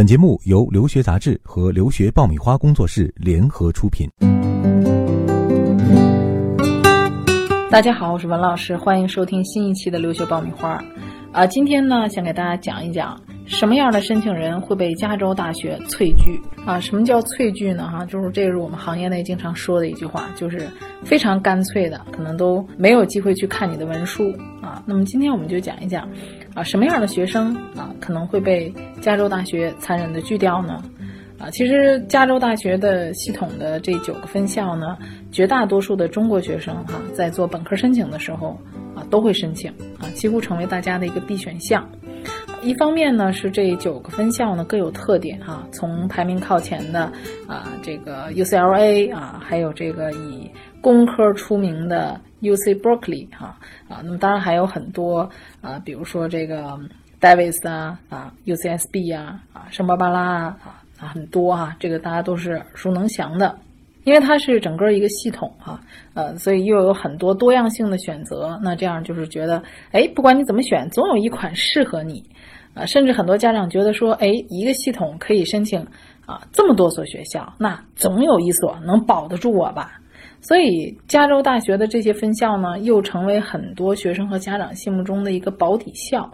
[0.00, 4.08] 本节目由留学杂志和留学爆米花工作室联合出品。
[7.70, 10.82] 大家好，我是文老师，欢迎收听新一期的留学爆米花。
[11.32, 16.78] 啊，今天呢，想给大家讲一讲什么样的申请人会被加州大学萃拒啊？
[16.80, 17.86] 什么叫萃拒呢？
[17.90, 20.66] 哈，就是这是我们行业内经常说的一句话，就是
[21.04, 24.32] 非常干脆的，可能都没有机会去看你的文书
[24.62, 24.82] 啊。
[24.86, 26.08] 那么今天我们就讲一讲
[26.54, 28.72] 啊，什么样的学生啊可能会被
[29.02, 30.82] 加州大学残忍的拒掉呢？
[31.38, 34.96] 啊，其实加州大学的系统的这九个分校呢，
[35.32, 38.56] 绝大多数的中国学生哈，在做本科申请的时候
[38.94, 39.04] 啊。
[39.10, 41.88] 都会申请啊，几乎成为大家的一个必选项。
[42.62, 47.10] 一方面呢，是这九个分校呢各有特点哈，从排名靠前的
[47.48, 55.28] 啊这个 UCLA 啊，还有这个以工科出名的 UC Berkeley 哈啊，那么当然还有很多
[55.62, 56.78] 啊，比如说这个
[57.20, 60.56] Davis 啊啊 UCSB 啊啊圣巴巴拉啊
[60.98, 63.58] 啊很多啊，这个大家都是耳熟能详的。
[64.04, 65.78] 因为它是整个一个系统哈，
[66.14, 68.58] 呃，所以又有很多多样性的选择。
[68.62, 69.62] 那这样就是觉得，
[69.92, 72.24] 哎，不管你怎么选，总有一款适合你，
[72.74, 75.80] 啊，甚至很多家长觉得说，哎，一个系统可以申请
[76.26, 80.00] 啊这么多所学校，那总有一所能保得住我吧。
[80.40, 86.30] 所以加州大学的这些分校呢，又成为很多学生和家长心目中的一个保底校，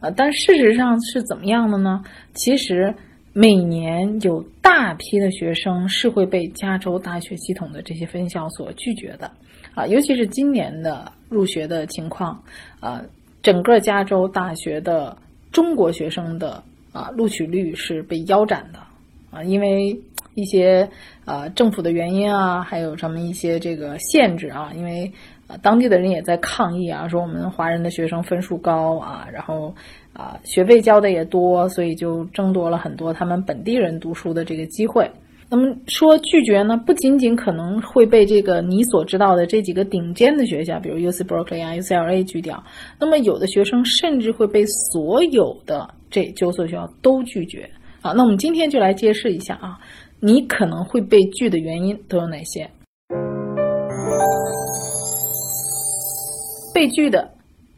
[0.00, 2.02] 呃，但事实上是怎么样的呢？
[2.34, 2.94] 其实。
[3.36, 9.28] 每年有大批的学生是会被加州大学系统的这些分校所拒绝的，
[9.74, 12.40] 啊，尤其是今年的入学的情况，
[12.78, 13.02] 啊，
[13.42, 15.16] 整个加州大学的
[15.54, 18.78] 中国学生的啊录取率是被腰斩的，
[19.30, 19.98] 啊，因为
[20.34, 20.86] 一些
[21.24, 25.10] 啊政府的原因啊，还有什么一些这个限制啊，因为
[25.46, 29.74] 啊当地的人也在抗议啊，说我们华人的学生分数高啊，然后。
[30.16, 35.10] 啊，学费交的也多，所以就争夺了很多他们本地人读书的这个机会。
[35.54, 42.60] 那么说拒绝呢，不仅仅可能会被这个你所知道的这几个顶尖的学校，比如 U C Berkeley 啊、UCLA 拒掉。
[42.98, 47.70] 那么有的学生甚至会被所有的这九所学校都拒绝。
[48.02, 49.78] 啊，那我们今天就来揭示一下啊，
[50.18, 52.68] 你可能会被拒的原因都有哪些？
[56.74, 57.30] 被拒的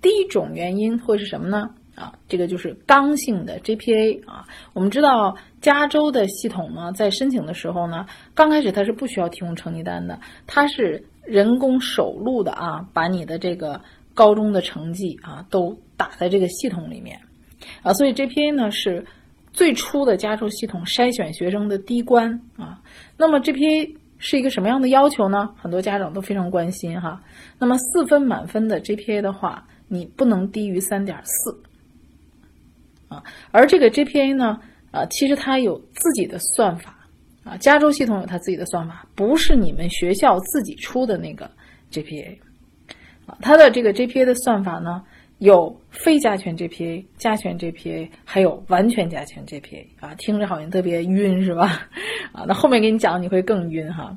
[0.00, 1.70] 第一种原因会是什么呢？
[1.94, 4.46] 啊，这个就是刚性的 GPA 啊。
[4.72, 13.80] 我们知道加州的系统呢，在申请的时候呢，刚开始它是不需要提供成绩单的，它是人工手录的啊，把你的这个
[14.12, 17.18] 高中的成绩啊都打在这个系统里面
[17.82, 17.92] 啊。
[17.92, 19.04] 所以 GPA 呢是
[19.52, 22.80] 最初的加州系统筛选学生的第一关啊。
[23.16, 25.50] 那么 GPA 是一个什么样的要求呢？
[25.56, 27.22] 很多家长都非常关心哈。
[27.58, 31.62] 那么四分满分的 GPA 的话，你不能低于三点四。
[33.50, 34.58] 而这个 GPA 呢，
[34.90, 36.96] 啊，其实它有自己的算法，
[37.44, 41.50] 啊，加州系统有它自己的算法，不是你们学校自己出的那个
[41.90, 42.38] GPA，
[43.26, 45.02] 啊，它的这个 GPA 的算法呢，
[45.38, 51.88] 有非加权 GPA、加权 GPA，还有完全加权 GPA，啊，听着好像特别晕是吧？
[52.32, 54.16] 啊，那后面给你讲你会更晕哈，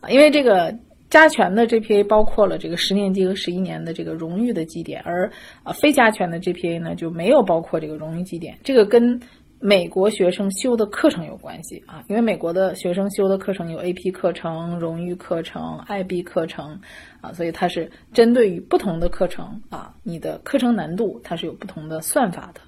[0.00, 0.76] 啊，因为这个。
[1.10, 5.30] 加权的 GPA 包括了这个十年级和十一年的这个荣誉的绩点，而
[5.64, 8.56] 啊非加权的 GPA 呢就没有包括这个荣誉绩点。
[8.62, 9.20] 这个跟
[9.58, 16.80] 美国学生修的课程有关系啊，因为美国的学生修的课程有 AP 课程、荣誉课程、IB 课程
[17.20, 22.60] 啊，所以它是针对于不同的课程啊，你的课程难度它是有不同的算法的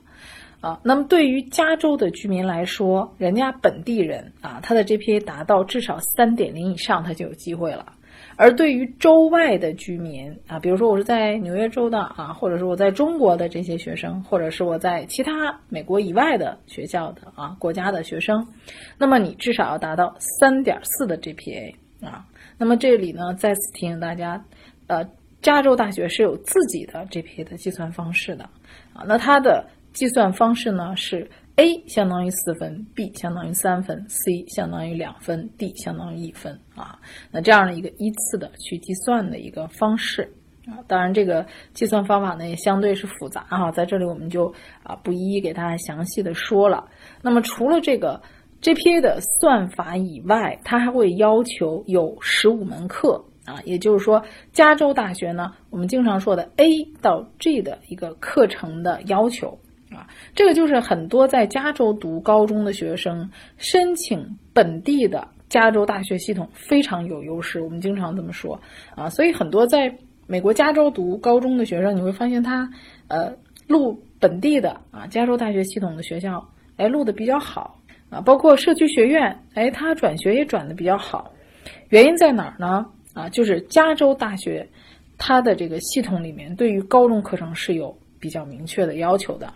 [0.60, 0.80] 啊。
[0.82, 7.94] 那么对于加州的居民来说，人家本地人啊，他的 GPA 达到至少三点零以上，他就有机会了。
[8.42, 18.44] 而对于州外的居民啊，比如说我是在纽约州的啊，或者是我在中国的这些学生，或者是我在其他美国以外的学校的啊国家的学生，
[18.98, 22.26] 那么你至少要达到三点四的 GPA 啊。
[22.58, 24.44] 那么这里呢，再次提醒大家，
[24.88, 25.08] 呃，
[25.40, 28.42] 加州大学是有自己的 GPA 的计算方式的
[28.92, 29.04] 啊。
[29.06, 31.30] 那它的计算方式呢是。
[31.56, 36.98] A 相当于四分，B 相当于三分，C 相当于两分，D 相当于一分啊。
[37.30, 40.22] 那这样的一个依次的去计算的一个方式
[40.66, 41.44] 啊，当然这个
[41.74, 46.88] 计算方法呢也相对是复杂哈，在这里我们就啊不一一给大家详细的说了。
[47.20, 48.18] 那么除了这个
[48.62, 54.24] GPA 的算法以外，它还会要求有十五门课啊，也就是说
[54.54, 59.58] 加州大学呢，我们经常说的 A 到 G 的一个课程的要求。
[59.94, 67.60] 啊，这个就是很多在加州读高中的学生申请本地的加州大学系统非常有优势。
[67.60, 68.60] 我们经常这么说
[68.94, 69.94] 啊，所以很多在
[70.26, 72.70] 美国加州读高中的学生，你会发现他
[73.08, 73.32] 呃
[73.66, 77.78] 录本地的啊加州大学系统的学校哎，录的比较好
[78.08, 78.20] 啊。
[78.20, 81.32] 包括社区学院，哎，他转学也转的比较好。
[81.90, 82.86] 原因在哪儿呢？
[83.14, 84.66] 啊，就是加州大学
[85.18, 89.52] 它的这个系统里面对于高中课程是有比较明确的要求的。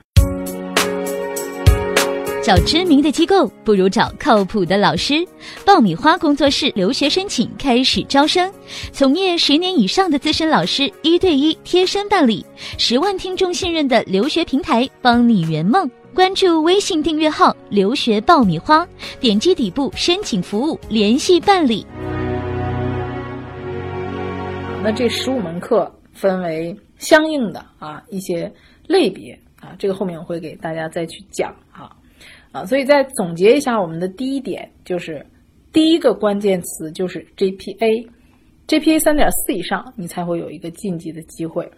[2.47, 5.27] 找知名的机构不如找靠谱的老师。
[5.65, 8.49] 爆米花工作室留学申请开始招生，
[8.93, 12.47] 从业十年以上的资深老师一对一贴身办理，
[12.79, 15.91] 十万听众信任的留学平台，帮你圆梦。
[16.15, 18.87] 关注微信订阅号“留学爆米花”，
[19.19, 21.85] 点击底部申请服务联系办理。
[24.85, 28.49] 那这十五门课分为相应的啊一些
[28.87, 31.91] 类别啊，这个后面我会给大家再去讲啊。
[32.65, 35.27] 所以再总结一下，我们的第一点就是
[35.73, 41.71] 第一个关键词就是 GPA，GPA 三点四以上，你才会有一个晋级的机会。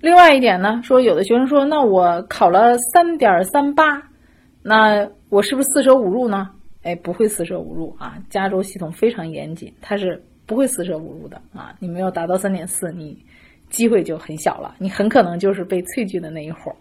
[0.00, 4.02] 另外一点呢，说有的学生说，那我考了三点三八，
[4.62, 6.50] 那我是不是四舍五入呢？
[6.82, 11.74] 哎，不会四舍五入啊，加州系统非常严谨，它是不会四舍五入的啊。
[11.80, 13.18] 你没有达到三点四，你
[13.68, 16.74] 机会就很小了，你很可能就是被萃取的那一伙。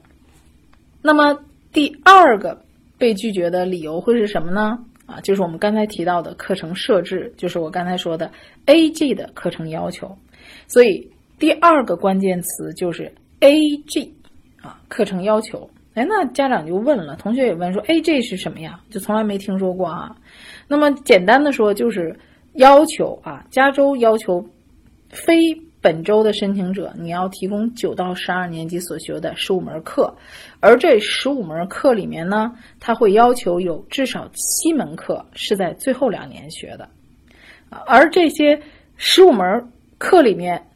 [1.02, 1.38] 那么
[1.74, 2.62] 第二个。
[3.00, 4.78] 被拒绝的理由会是什么呢？
[5.08, 8.30] 啊，就是我们刚才提到的课程设置，就是我刚才说的
[8.68, 10.16] A G 的课程要求。
[10.68, 11.10] 所以
[11.40, 14.14] 第二个关键词就是 A G
[14.62, 15.68] 啊，课程要求。
[15.96, 18.80] 哎，那家长就问了，同学也问说 A G 是什么呀？
[18.92, 20.16] 就从来没听说过啊。
[20.68, 22.16] 那么简单的说，就是
[22.54, 24.46] 要求啊，加州要求
[25.10, 25.36] 非。
[25.82, 30.14] 本周的申请者，你要提供九到十二年级所学的十五门课，
[30.60, 36.90] 而这十五门课里面呢，他会要求有至少七门课是在最后两年学的，
[37.70, 38.62] 而这些
[38.98, 40.68] 十五门课里面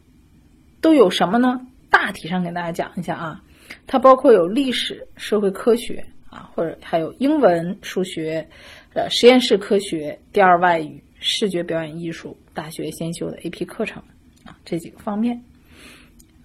[0.79, 1.59] 都有什么呢？
[1.89, 3.44] 大体上给大家讲一下啊，
[3.85, 8.47] 它包括有历史、社会科学啊，或者还有英文、数学、
[8.94, 14.01] 呃实验室科学、第二外语、视觉表演艺术、大学先修的 AP 课程。
[14.66, 15.42] 这几个方面，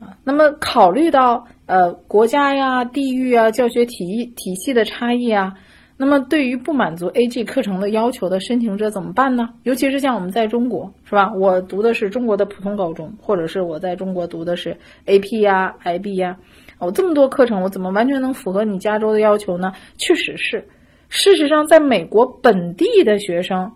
[0.01, 5.55] 啊，那么考虑到呃国家呀、地域啊、教学体体系的差异啊，
[5.97, 9.49] 那么对于不满足 A G 课程的要求的申请者怎么办呢？
[9.65, 11.33] 尤其是像我们在中国，是吧？
[11.35, 16.37] 我读的是中国的普通高中，或者是我在中国读的是 A P 呀、I B 呀，
[16.79, 19.73] 我这么多课程，我怎么完全能符合你加州的要求呢？
[19.97, 20.69] 确实是，
[21.09, 23.73] 事实上，在美国本地的学生，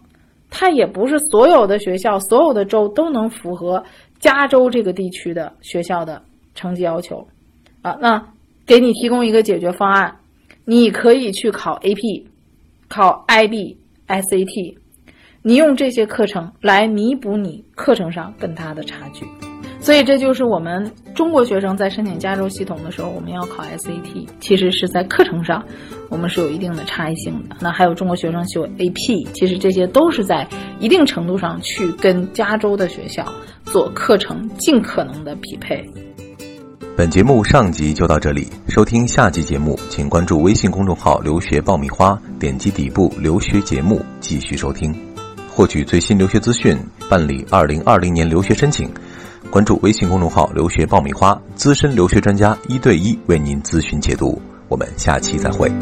[0.51, 3.83] 他也不是所有的学校、所有的州都能符合。
[4.23, 6.23] 加州这个地区的学校的
[6.55, 7.27] 成绩要求，
[7.83, 8.25] 啊，那
[8.65, 10.17] 给你提供一个解决方案，
[10.65, 12.25] 你可以去考 AP，
[12.87, 13.77] 考 IB、
[14.07, 14.77] SAT，
[15.43, 19.27] 你用这些课程来弥补你课程上跟他的差距。
[19.81, 25.67] 所以这就是我们中国学生在申请加州系统的时候，我们要考 SAT，其实是在课程上
[26.09, 27.57] 我们是有一定的差异性的。
[27.61, 30.47] 那还有中国学生修 AP，其实这些都是在
[30.79, 33.25] 一定程度上去跟加州的学校
[33.73, 35.83] 做课程尽可能的匹配。
[36.95, 44.95] 本节目上集就到这里，收听下集节目，请关注微信公众号“留学爆米花”，点击底部留学节目继续收听，
[45.51, 46.77] 获取最新留学资讯，
[47.09, 48.91] 办理二零二零年留学申请。
[49.51, 54.39] 关注微信公众号“留学爆米花”，资深留学专家一对一为您咨询解读。
[54.69, 55.73] 我们下期再会。